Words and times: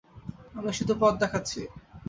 আমি 0.55 0.71
শুধু 0.73 0.93
পথ 1.01 1.13
দেখাচ্ছি। 1.21 1.59